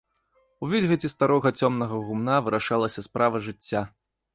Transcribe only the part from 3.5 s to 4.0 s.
жыцця.